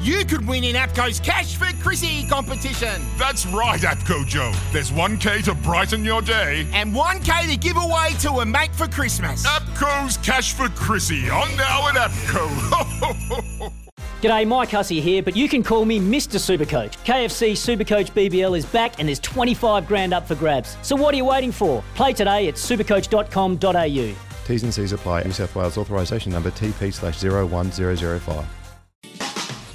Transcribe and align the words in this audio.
you 0.00 0.24
could 0.24 0.46
win 0.46 0.64
in 0.64 0.76
APCO's 0.76 1.20
Cash 1.20 1.56
for 1.56 1.66
Chrissy 1.82 2.26
competition. 2.26 3.02
That's 3.18 3.46
right, 3.46 3.80
APCO 3.80 4.26
Joe. 4.26 4.52
There's 4.72 4.90
1K 4.90 5.44
to 5.44 5.54
brighten 5.54 6.04
your 6.04 6.22
day. 6.22 6.66
And 6.72 6.94
1K 6.94 7.50
to 7.50 7.56
give 7.56 7.76
away 7.76 8.10
to 8.20 8.30
a 8.40 8.46
mate 8.46 8.74
for 8.74 8.88
Christmas. 8.88 9.46
APCO's 9.46 10.16
Cash 10.18 10.54
for 10.54 10.68
Chrissy 10.70 11.28
on 11.28 11.54
now 11.56 11.88
at 11.88 11.94
APCO. 11.96 13.72
G'day, 14.22 14.46
Mike 14.46 14.70
Hussey 14.70 15.00
here, 15.00 15.22
but 15.22 15.34
you 15.34 15.48
can 15.48 15.62
call 15.62 15.86
me 15.86 15.98
Mr. 15.98 16.38
Supercoach. 16.38 16.98
KFC 17.04 17.52
Supercoach 17.52 18.10
BBL 18.12 18.56
is 18.56 18.66
back 18.66 18.98
and 18.98 19.08
there's 19.08 19.18
25 19.20 19.86
grand 19.86 20.12
up 20.12 20.28
for 20.28 20.34
grabs. 20.34 20.76
So 20.82 20.94
what 20.94 21.14
are 21.14 21.16
you 21.16 21.24
waiting 21.24 21.52
for? 21.52 21.82
Play 21.94 22.12
today 22.12 22.48
at 22.48 22.54
supercoach.com.au. 22.54 24.14
T's 24.46 24.62
and 24.62 24.74
C's 24.74 24.92
apply. 24.92 25.22
New 25.22 25.32
South 25.32 25.54
Wales 25.54 25.78
authorisation 25.78 26.32
number 26.32 26.50
TP 26.50 26.92
slash 26.92 27.22
01005. 27.22 28.59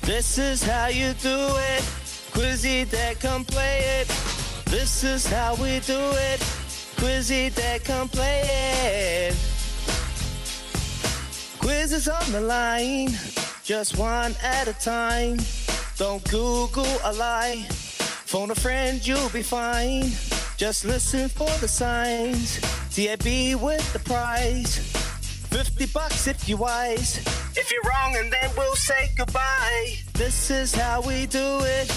This 0.05 0.37
is 0.37 0.61
how 0.61 0.85
you 0.85 1.13
do 1.13 1.50
it. 1.73 1.82
Quizzy 2.32 2.87
that 2.91 3.19
come 3.19 3.43
play 3.43 3.79
it. 4.01 4.07
This 4.65 5.04
is 5.04 5.25
how 5.25 5.55
we 5.55 5.79
do 5.79 5.97
it. 5.97 6.39
Quizzy 6.97 7.51
that 7.55 7.83
come 7.83 8.07
play 8.07 8.43
it. 8.43 9.36
Quiz 11.57 11.91
is 11.91 12.07
on 12.07 12.32
the 12.32 12.41
line, 12.41 13.10
just 13.63 13.97
one 13.97 14.36
at 14.43 14.68
a 14.68 14.73
time. 14.73 15.39
Don't 15.97 16.24
Google 16.29 16.85
a 17.04 17.11
lie. 17.13 17.65
Phone 18.27 18.51
a 18.51 18.55
friend, 18.55 19.05
you'll 19.05 19.29
be 19.29 19.41
fine. 19.41 20.11
Just 20.55 20.85
listen 20.85 21.29
for 21.29 21.49
the 21.61 21.68
signs. 21.68 22.60
TAB 22.93 23.60
with 23.60 23.91
the 23.91 23.99
prize. 24.05 24.94
50 25.55 25.86
bucks 25.93 26.27
if 26.27 26.50
you're 26.50 26.57
wise. 26.57 27.18
If 27.55 27.71
you're 27.71 27.82
wrong, 27.83 28.18
and 28.18 28.29
then 28.29 28.50
we'll 28.57 28.75
say 28.75 29.09
goodbye. 29.15 29.96
This 30.11 30.51
is 30.51 30.75
how 30.75 31.00
we 31.00 31.27
do 31.27 31.59
it. 31.61 31.87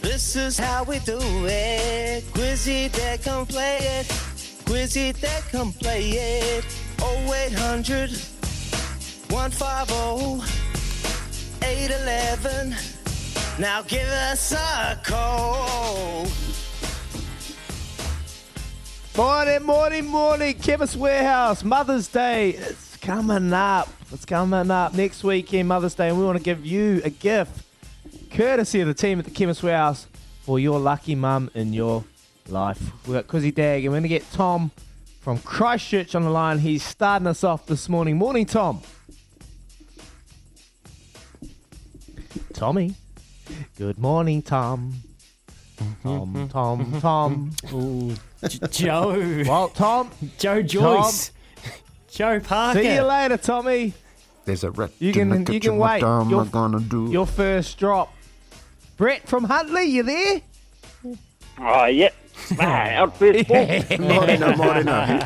This 0.00 0.34
is 0.34 0.58
how 0.58 0.84
we 0.84 0.98
do 1.00 1.18
it. 1.20 2.24
Quizzy 2.32 2.90
that 2.92 3.22
come 3.22 3.44
play 3.44 3.76
it. 3.80 4.06
Quizzy 4.64 5.12
that 5.20 5.42
come 5.50 5.74
play 5.74 6.12
it. 6.12 6.64
0800 7.02 8.12
150 9.28 10.50
811. 11.62 12.74
Now 13.58 13.82
give 13.82 14.08
us 14.08 14.52
a 14.52 14.98
call. 15.04 16.26
Morning, 19.14 19.62
morning, 19.62 20.06
morning. 20.06 20.54
Chemist 20.54 20.96
Warehouse, 20.96 21.62
Mother's 21.62 22.08
Day. 22.08 22.52
It's 22.52 22.91
coming 23.02 23.52
up. 23.52 23.88
It's 24.12 24.24
coming 24.24 24.70
up 24.70 24.94
next 24.94 25.24
weekend, 25.24 25.68
Mother's 25.68 25.94
Day, 25.94 26.08
and 26.08 26.18
we 26.18 26.24
want 26.24 26.38
to 26.38 26.44
give 26.44 26.64
you 26.64 27.02
a 27.04 27.10
gift, 27.10 27.64
courtesy 28.30 28.80
of 28.80 28.86
the 28.86 28.94
team 28.94 29.18
at 29.18 29.24
the 29.24 29.30
Chemist 29.30 29.62
Warehouse, 29.62 30.06
for 30.42 30.58
your 30.58 30.78
lucky 30.78 31.14
mum 31.14 31.50
in 31.54 31.72
your 31.72 32.04
life. 32.48 32.80
We've 33.06 33.14
got 33.14 33.26
Quizzy 33.26 33.54
Dag, 33.54 33.84
and 33.84 33.92
we're 33.92 33.96
going 33.98 34.02
to 34.04 34.08
get 34.08 34.30
Tom 34.32 34.70
from 35.20 35.38
Christchurch 35.38 36.14
on 36.14 36.22
the 36.22 36.30
line. 36.30 36.60
He's 36.60 36.82
starting 36.84 37.26
us 37.26 37.44
off 37.44 37.66
this 37.66 37.88
morning. 37.88 38.16
Morning, 38.16 38.46
Tom. 38.46 38.80
Tommy. 42.54 42.94
Good 43.76 43.98
morning, 43.98 44.42
Tom. 44.42 44.94
Tom, 46.04 46.48
Tom, 46.52 47.00
Tom. 47.00 47.50
Ooh, 47.72 48.14
Joe. 48.70 49.42
Well, 49.44 49.68
Tom, 49.70 50.10
Joe 50.38 50.62
Joyce. 50.62 51.32
Joe 52.12 52.40
Parker. 52.40 52.82
see 52.82 52.94
you 52.94 53.02
later, 53.02 53.36
Tommy. 53.36 53.94
There's 54.44 54.64
a 54.64 54.70
rat 54.70 54.90
You 54.98 55.08
in 55.08 55.14
can- 55.14 55.28
the 55.30 55.38
you 55.38 55.44
kitchen. 55.44 55.60
can 55.72 55.76
what 55.78 55.92
wait. 55.94 56.02
am 56.02 56.28
You're- 56.30 56.46
I 56.46 56.50
gonna 56.50 56.80
do? 56.80 57.10
Your 57.10 57.26
first 57.26 57.78
drop. 57.78 58.12
Brett 58.96 59.26
from 59.28 59.44
Huntly, 59.44 59.84
you 59.84 60.02
there? 60.02 60.40
Oh, 61.60 61.86
yeah. 61.86 62.10
Ah, 62.58 62.88
out 62.90 63.16
first 63.16 63.46
ball. 63.48 63.66
Morena, 63.98 64.56
morena. 64.56 65.24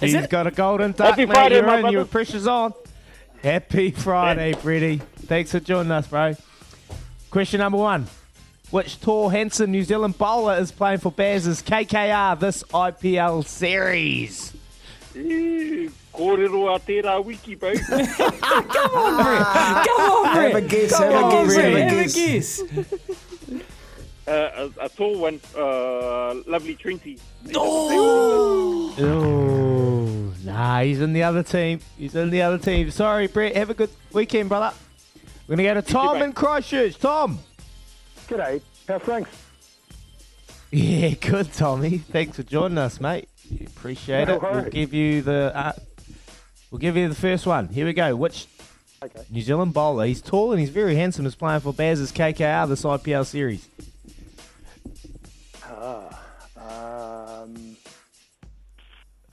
He's 0.00 0.26
got 0.28 0.46
a 0.46 0.50
golden 0.50 0.92
duck, 0.92 1.10
Happy 1.10 1.26
mate. 1.26 1.34
Friday, 1.34 1.54
You're 1.56 1.66
my 1.66 1.74
in, 1.76 1.80
brother. 1.82 1.96
your 1.96 2.04
pressure's 2.06 2.46
on. 2.46 2.72
Happy 3.42 3.90
Friday, 3.90 4.52
Bretty. 4.54 5.00
Thanks 5.26 5.50
for 5.52 5.60
joining 5.60 5.92
us, 5.92 6.06
bro. 6.06 6.34
Question 7.30 7.58
number 7.60 7.78
one. 7.78 8.06
Which 8.70 9.00
tall, 9.00 9.28
handsome 9.28 9.70
New 9.70 9.84
Zealand 9.84 10.18
bowler 10.18 10.56
is 10.58 10.72
playing 10.72 10.98
for 10.98 11.12
Baz's 11.12 11.62
KKR 11.62 12.38
this 12.40 12.62
IPL 12.72 13.44
series? 13.44 14.52
Eh, 15.16 15.88
Kōrero 16.12 16.68
a 17.06 17.20
wiki, 17.22 17.54
bro. 17.54 17.72
Come 17.74 18.00
on, 18.92 20.24
Have 20.26 20.46
a 20.46 20.50
Brett. 20.52 20.68
guess, 20.68 20.92
Come 20.92 21.02
have 21.10 21.12
a 21.12 21.24
on, 21.24 21.30
guess, 21.46 21.54
Brett. 21.54 21.64
have 21.64 21.76
a 21.76 21.80
Have 21.88 22.06
a 22.06 22.08
guess. 22.12 22.62
uh, 24.28 24.68
a, 24.80 24.84
a 24.84 24.88
tall 24.90 25.18
one. 25.18 25.40
Uh, 25.56 26.34
lovely 26.46 26.74
Trinity. 26.74 27.18
Oh, 27.54 28.92
nah, 30.44 30.80
he's 30.82 31.00
in 31.00 31.12
the 31.14 31.22
other 31.22 31.42
team. 31.42 31.80
He's 31.96 32.14
in 32.14 32.28
the 32.30 32.42
other 32.42 32.58
team. 32.58 32.90
Sorry, 32.90 33.26
Brett. 33.26 33.56
Have 33.56 33.70
a 33.70 33.74
good 33.74 33.90
weekend, 34.12 34.48
brother. 34.50 34.74
We're 35.48 35.56
going 35.56 35.66
to 35.66 35.74
go 35.74 35.80
to 35.80 35.92
Tom 35.92 36.22
in 36.22 36.32
Christchurch. 36.34 36.98
Tom. 36.98 37.38
G'day. 38.28 38.60
How's 38.88 39.02
things? 39.02 39.28
Yeah, 40.70 41.10
good, 41.20 41.52
Tommy. 41.52 41.98
Thanks 41.98 42.36
for 42.36 42.42
joining 42.42 42.78
us, 42.78 43.00
mate. 43.00 43.28
Appreciate 43.66 44.28
No 44.28 44.34
it. 44.36 44.42
We'll 44.42 44.62
give 44.64 44.92
you 44.92 45.22
the 45.22 45.52
uh, 45.54 45.72
we'll 46.70 46.78
give 46.80 46.96
you 46.96 47.08
the 47.08 47.14
first 47.14 47.46
one. 47.46 47.68
Here 47.68 47.86
we 47.86 47.92
go. 47.92 48.14
Which 48.16 48.46
Okay. 49.02 49.22
New 49.30 49.42
Zealand 49.42 49.74
bowler? 49.74 50.06
He's 50.06 50.22
tall 50.22 50.52
and 50.52 50.60
he's 50.60 50.70
very 50.70 50.96
handsome. 50.96 51.26
Is 51.26 51.34
playing 51.34 51.60
for 51.60 51.72
Baz's 51.72 52.10
KKR 52.12 52.68
this 52.68 52.82
IPL 52.82 53.26
series. 53.26 53.68
Um, 56.58 57.76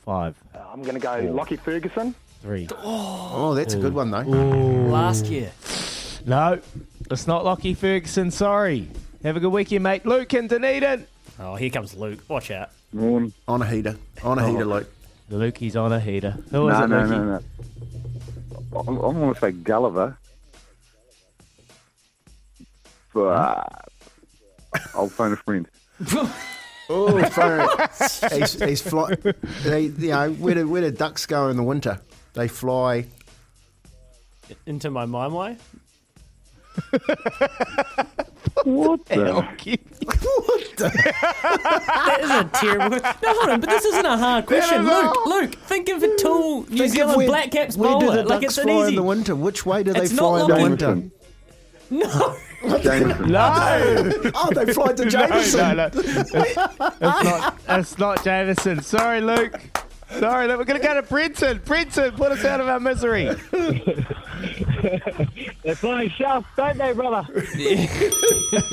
Five, 0.06 0.36
I'm 0.54 0.82
going 0.84 0.96
to 0.96 1.00
go 1.00 1.32
Lockie 1.34 1.56
Ferguson. 1.56 2.14
three. 2.42 2.68
Oh, 2.84 3.54
that's 3.56 3.74
a 3.74 3.80
good 3.80 3.94
one 3.94 4.12
though. 4.12 4.20
Last 4.22 5.26
year. 5.28 5.52
No, 6.26 6.60
it's 7.10 7.26
not 7.26 7.46
Lockie 7.46 7.74
Ferguson. 7.74 8.30
Sorry. 8.32 8.88
Have 9.24 9.38
a 9.38 9.40
good 9.40 9.52
weekend, 9.52 9.84
mate. 9.84 10.06
Luke 10.06 10.34
in 10.34 10.48
Dunedin. 10.48 11.08
Oh, 11.40 11.56
here 11.56 11.70
comes 11.70 11.96
Luke. 11.96 12.20
Watch 12.28 12.52
out. 12.52 12.70
Morning. 12.92 13.34
On 13.48 13.62
a 13.62 13.66
heater. 13.66 13.98
On 14.24 14.38
a 14.38 14.44
oh. 14.44 14.52
heater, 14.52 14.66
Luke. 14.66 14.90
The 15.30 15.38
Lukey's 15.38 15.76
on 15.76 15.92
a 15.92 16.00
heater. 16.00 16.32
Who 16.52 16.70
is 16.70 16.78
No, 16.78 16.84
it, 16.84 16.88
no, 16.88 16.96
Lukey? 16.98 17.10
no, 17.10 17.24
no. 17.26 18.80
I'm, 18.80 18.98
I'm 18.98 19.20
going 19.20 19.34
to 19.34 19.40
say 19.40 19.52
Gulliver. 19.52 20.18
But 23.14 23.88
I'll 24.96 25.10
phone 25.10 25.34
a 25.34 25.38
friend. 25.38 25.68
Oh, 26.90 27.18
phone. 27.30 27.70
he's, 28.38 28.62
he's 28.62 28.82
fly. 28.82 29.16
They, 29.64 29.84
you 29.84 30.10
know, 30.10 30.34
where 30.34 30.54
do, 30.54 30.68
where 30.68 30.82
do 30.82 30.92
ducks 30.92 31.26
go 31.26 31.48
in 31.48 31.56
the 31.56 31.64
winter? 31.64 32.02
They 32.34 32.50
fly. 32.50 33.06
Into 34.66 34.92
my 34.92 35.06
my 35.06 35.30
way. 35.30 35.58
What 38.74 39.06
the? 39.08 39.34
what 39.34 39.58
the? 40.78 40.90
That 40.90 42.20
is 42.22 42.30
a 42.32 42.44
terrible. 42.54 42.98
No, 42.98 43.34
hold 43.34 43.50
on, 43.50 43.60
but 43.62 43.70
this 43.70 43.84
isn't 43.86 44.06
a 44.06 44.18
hard 44.18 44.46
question. 44.46 44.86
Luke, 44.86 45.26
Luke, 45.26 45.56
think 45.56 45.90
of 45.90 46.02
a 46.02 46.16
tall 46.18 46.62
New 46.64 46.78
Think 46.78 46.92
Zealand 46.94 47.18
where- 47.18 47.28
Black 47.28 47.52
Caps 47.52 47.76
Where 47.76 47.90
do 47.92 48.00
bowler. 48.06 48.16
the 48.24 48.24
Like 48.30 48.42
ducks 48.42 48.58
it's 48.58 48.58
an 48.60 48.64
fly 48.66 48.74
in 48.74 48.88
easy. 48.88 48.96
the 48.96 49.04
winter? 49.04 49.36
Which 49.36 49.66
way 49.66 49.84
do 49.84 49.92
they 49.94 50.08
fly 50.08 50.42
in 50.42 50.48
the 50.48 50.54
Lockie. 50.54 50.64
winter? 50.64 51.04
No. 51.90 52.36
Jamieson. 52.80 53.30
No, 53.32 54.32
Oh, 54.36 54.50
they 54.54 54.74
fly 54.74 54.94
to 54.94 55.06
Jamieson. 55.06 55.60
no, 55.60 55.74
no. 55.76 55.86
It's, 55.94 56.34
it's 56.34 56.56
not. 57.02 57.56
It's 57.68 57.98
not 57.98 58.24
Jamieson. 58.24 58.82
Sorry, 58.82 59.20
Luke. 59.20 59.60
Sorry, 60.20 60.48
we're 60.48 60.64
going 60.64 60.80
to 60.80 60.88
go 60.88 60.94
to 60.94 61.04
Brenton. 61.04 61.62
Brenton, 61.66 62.12
put 62.14 62.32
us 62.32 62.46
out 62.46 62.62
of 62.62 62.68
our 62.70 62.80
misery. 62.80 63.30
They're 65.64 65.76
flying 65.76 66.12
south, 66.18 66.46
don't 66.58 66.78
they, 66.78 66.92
brother? 66.94 67.26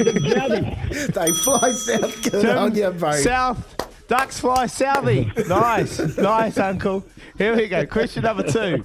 They 0.00 1.32
fly 1.32 1.73
south. 1.73 2.31
Good 2.31 2.46
on 2.46 2.75
you, 2.75 2.90
mate. 2.93 3.23
South. 3.23 3.76
Ducks 4.08 4.40
fly 4.40 4.67
southy. 4.67 5.31
Nice. 5.49 5.99
Nice, 6.19 6.58
Uncle. 6.58 7.05
Here 7.38 7.55
we 7.56 7.69
go. 7.69 7.87
Question 7.87 8.25
number 8.25 8.43
two. 8.43 8.85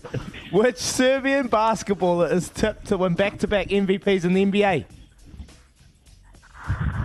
Which 0.51 0.77
Serbian 0.77 1.49
basketballer 1.49 2.31
is 2.31 2.49
tipped 2.49 2.87
to 2.87 2.97
win 2.97 3.15
back 3.15 3.39
to 3.39 3.47
back 3.47 3.69
MVPs 3.69 4.23
in 4.23 4.33
the 4.33 4.45
NBA? 4.45 4.85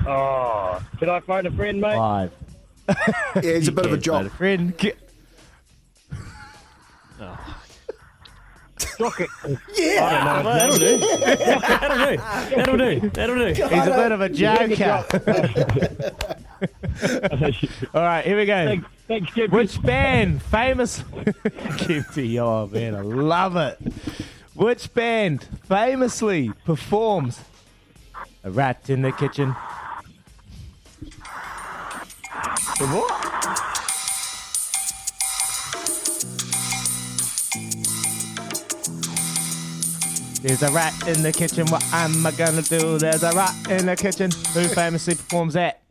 Oh, 0.06 0.82
did 0.98 1.08
I 1.08 1.20
phone 1.20 1.46
a 1.46 1.50
friend, 1.50 1.80
mate? 1.80 1.96
Five. 1.96 2.32
yeah, 3.36 3.54
he's 3.54 3.68
a 3.68 3.72
bit 3.72 3.86
of 3.86 3.92
a 3.92 3.96
Yes, 3.96 4.04
job. 4.04 4.22
mate, 4.24 4.32
friend. 4.32 4.76
Get- 4.76 4.98
Rocket. 9.00 9.28
That'll 9.42 10.76
do. 10.76 10.98
That'll 10.98 11.98
do. 11.98 12.16
That'll 12.56 12.76
do. 12.76 13.10
That'll 13.10 13.36
do. 13.36 13.46
He's 13.46 13.86
a 13.86 13.96
bit 13.96 14.12
of 14.12 14.20
a 14.20 14.28
joker. 14.28 15.04
All 17.94 18.02
right, 18.02 18.24
here 18.24 18.36
we 18.36 18.44
go. 18.44 18.66
Thanks, 18.66 18.86
thanks, 19.08 19.34
Jim. 19.34 19.50
Which 19.50 19.80
band, 19.82 20.42
famous 20.42 21.00
Kempty, 21.80 22.38
oh 22.38 22.66
man, 22.66 22.94
I 22.94 23.00
love 23.00 23.56
it. 23.56 23.78
Which 24.54 24.92
band 24.92 25.44
famously 25.64 26.52
performs 26.66 27.40
a 28.44 28.50
rat 28.50 28.90
in 28.90 29.00
the 29.02 29.12
kitchen? 29.12 29.56
The 32.78 32.86
what? 32.86 33.19
There's 40.42 40.62
a 40.62 40.70
rat 40.72 40.94
in 41.06 41.22
the 41.22 41.32
kitchen. 41.32 41.66
What 41.68 41.84
am 41.92 42.26
I 42.26 42.30
gonna 42.32 42.62
do? 42.62 42.98
There's 42.98 43.22
a 43.22 43.32
rat 43.32 43.54
in 43.70 43.86
the 43.86 43.96
kitchen. 43.96 44.30
Who 44.54 44.64
famously 44.68 45.14
performs 45.14 45.54
that? 45.54 45.82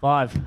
Five, 0.00 0.38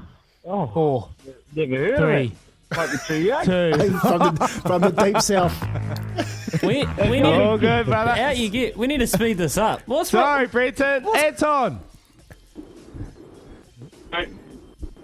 Oh, 0.46 0.66
four, 0.68 1.10
never 1.56 1.76
heard 1.76 1.98
three. 1.98 2.32
Might 2.76 2.92
be 2.92 2.98
too 3.06 3.18
young. 3.22 3.44
two. 3.46 3.72
from, 4.00 4.20
the, 4.36 4.48
from 4.66 4.82
the 4.82 4.90
deep 4.92 5.22
south. 5.22 6.64
We, 6.64 6.86
we 7.10 7.20
need 7.22 7.24
All 7.26 7.58
to, 7.58 7.62
good, 7.62 7.86
brother. 7.88 8.12
out 8.12 8.38
you 8.38 8.50
get. 8.50 8.78
We 8.78 8.88
need 8.88 9.00
to 9.00 9.08
speed 9.08 9.38
this 9.38 9.58
up. 9.58 9.82
What's 9.88 10.14
wrong? 10.14 10.24
Sorry, 10.24 10.48
Brenton. 10.48 11.06
Anton. 11.16 11.80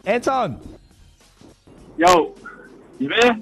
Anton. 0.05 0.59
Yo, 1.97 2.35
you 2.99 3.09
there? 3.09 3.37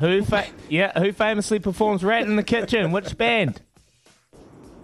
Who 0.00 0.24
fa- 0.24 0.48
yeah, 0.68 0.98
who 0.98 1.12
famously 1.12 1.58
performs 1.58 2.02
Rat 2.02 2.22
in 2.22 2.36
the 2.36 2.42
Kitchen? 2.42 2.90
Which 2.92 3.16
band? 3.16 3.62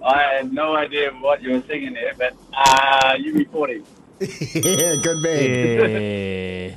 I 0.05 0.23
had 0.23 0.53
no 0.53 0.77
idea 0.77 1.11
what 1.13 1.43
you 1.43 1.53
were 1.53 1.63
singing 1.63 1.95
there, 1.95 2.13
but 2.17 2.35
uh, 2.53 3.15
UB40. 3.17 3.85
yeah, 4.21 4.97
good 5.03 5.23
man. 5.23 6.75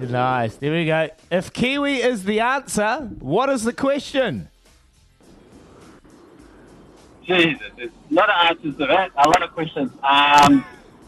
Yeah. 0.00 0.06
nice. 0.08 0.56
There 0.56 0.72
we 0.72 0.86
go. 0.86 1.08
If 1.30 1.52
Kiwi 1.52 2.02
is 2.02 2.24
the 2.24 2.40
answer, 2.40 3.10
what 3.20 3.48
is 3.48 3.62
the 3.64 3.72
question? 3.72 4.48
Jesus, 7.24 7.60
there's 7.76 7.90
a 8.10 8.14
lot 8.14 8.28
of 8.28 8.34
answers 8.50 8.76
to 8.76 8.86
that. 8.86 9.12
A 9.16 9.28
lot 9.28 9.42
of 9.42 9.52
questions. 9.52 9.90
Um, 10.02 10.64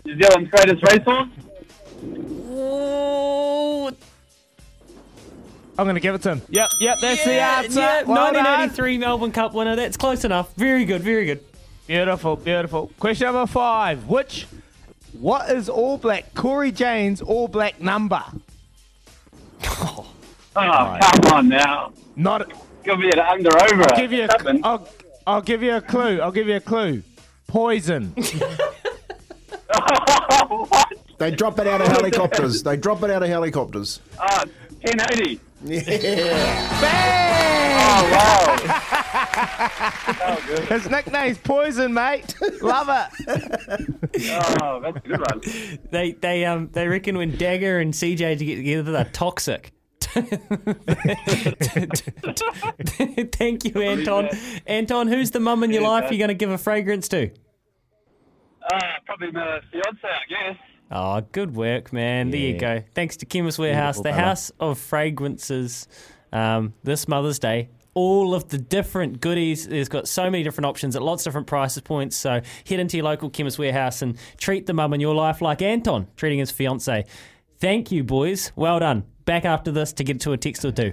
New 0.06 0.16
Zealand's 0.18 0.50
greatest 0.50 0.82
racehorse? 0.84 1.28
I'm 5.78 5.84
going 5.84 5.94
to 5.94 6.00
give 6.00 6.14
it 6.14 6.22
to 6.22 6.30
him. 6.32 6.42
Yep, 6.48 6.70
yep, 6.80 6.98
that's 7.00 7.24
the 7.24 7.32
answer. 7.32 7.80
yeah, 7.80 8.02
Well 8.02 8.32
done. 8.32 8.44
1983 8.44 8.98
Melbourne 8.98 9.32
Cup 9.32 9.52
winner. 9.52 9.76
That's 9.76 9.96
close 9.96 10.24
enough. 10.24 10.54
Very 10.54 10.84
good. 10.84 11.02
Very 11.02 11.26
good. 11.26 11.44
Beautiful, 11.86 12.36
beautiful. 12.36 12.90
Question 12.98 13.26
number 13.26 13.46
five. 13.46 14.06
Which, 14.08 14.46
what 15.12 15.50
is 15.50 15.68
All 15.68 15.98
Black, 15.98 16.34
Cory 16.34 16.72
Jane's 16.72 17.20
All 17.20 17.46
Black 17.46 17.80
number? 17.80 18.22
Oh, 19.64 20.06
come 20.54 21.32
on 21.32 21.48
now. 21.48 21.92
Not, 22.16 22.50
Give 22.82 22.98
me 22.98 23.10
an 23.10 23.18
under 23.18 23.50
over. 23.62 23.82
I'll 23.82 23.96
give 23.96 24.12
you 24.12 24.24
a, 24.24 24.28
Something. 24.30 24.60
I'll, 24.64 24.88
I'll 25.26 25.42
give 25.42 25.62
you 25.62 25.74
a 25.74 25.80
clue. 25.80 26.20
I'll 26.20 26.32
give 26.32 26.48
you 26.48 26.56
a 26.56 26.60
clue. 26.60 27.02
Poison. 27.46 28.14
what? 30.48 30.92
They 31.18 31.30
drop 31.30 31.58
it 31.58 31.66
out 31.66 31.80
of 31.80 31.88
helicopters. 31.92 32.62
They 32.62 32.76
drop 32.76 33.02
it 33.02 33.10
out 33.10 33.22
of 33.22 33.28
helicopters. 33.28 34.00
Uh, 34.18 34.44
Oh, 34.86 34.90
1080. 34.90 35.40
Yeah. 35.64 36.80
Bang! 36.80 37.26
Oh, 37.78 38.02
wow. 38.12 38.56
oh, 40.22 40.38
good. 40.46 40.64
His 40.68 40.88
nickname's 40.90 41.38
Poison, 41.38 41.92
mate. 41.94 42.34
Love 42.62 42.88
it. 42.90 43.08
Oh, 44.62 44.80
that's 44.80 44.96
a 44.96 45.00
good 45.00 45.20
one. 45.20 45.40
They 45.90 46.12
they 46.12 46.44
um 46.44 46.68
they 46.72 46.86
reckon 46.88 47.16
when 47.16 47.36
Dagger 47.36 47.78
and 47.80 47.92
CJ 47.94 48.38
to 48.38 48.44
get 48.44 48.56
together 48.56 48.92
they're 48.92 49.04
toxic. 49.06 49.72
Thank 53.32 53.64
you, 53.64 53.80
Anton. 53.82 54.28
Anton, 54.66 55.08
who's 55.08 55.30
the 55.30 55.40
mum 55.40 55.62
in 55.64 55.70
your 55.70 55.82
Yeah, 55.82 55.88
life 55.88 56.04
man. 56.04 56.12
you're 56.12 56.18
going 56.18 56.28
to 56.28 56.34
give 56.34 56.50
a 56.50 56.58
fragrance 56.58 57.08
to? 57.08 57.30
Uh, 58.70 58.80
probably 59.04 59.30
my 59.32 59.60
fiance, 59.70 60.00
I 60.04 60.24
guess. 60.28 60.56
Oh, 60.90 61.20
good 61.32 61.54
work, 61.56 61.92
man. 61.92 62.30
There 62.30 62.40
you 62.40 62.58
go. 62.58 62.82
Thanks 62.94 63.16
to 63.18 63.26
Chemist 63.26 63.58
Warehouse, 63.58 63.96
Beautiful, 63.96 64.02
the 64.04 64.10
brother. 64.10 64.22
house 64.22 64.50
of 64.60 64.78
fragrances. 64.78 65.88
Um, 66.32 66.74
this 66.82 67.08
Mother's 67.08 67.38
Day, 67.38 67.70
all 67.94 68.34
of 68.34 68.48
the 68.48 68.58
different 68.58 69.20
goodies. 69.20 69.66
There's 69.66 69.88
got 69.88 70.06
so 70.06 70.24
many 70.30 70.42
different 70.42 70.66
options 70.66 70.94
at 70.96 71.02
lots 71.02 71.22
of 71.24 71.30
different 71.30 71.46
prices 71.46 71.82
points. 71.82 72.16
So 72.16 72.40
head 72.68 72.80
into 72.80 72.96
your 72.98 73.04
local 73.04 73.30
Chemist 73.30 73.58
Warehouse 73.58 74.02
and 74.02 74.18
treat 74.36 74.66
the 74.66 74.74
mum 74.74 74.92
in 74.92 75.00
your 75.00 75.14
life 75.14 75.40
like 75.40 75.62
Anton 75.62 76.08
treating 76.16 76.38
his 76.40 76.50
fiance. 76.50 77.04
Thank 77.58 77.90
you, 77.90 78.04
boys. 78.04 78.52
Well 78.54 78.80
done. 78.80 79.04
Back 79.24 79.44
after 79.44 79.72
this 79.72 79.92
to 79.94 80.04
get 80.04 80.20
to 80.20 80.32
a 80.32 80.36
text 80.36 80.64
or 80.64 80.72
two. 80.72 80.92